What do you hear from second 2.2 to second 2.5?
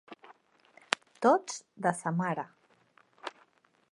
mare.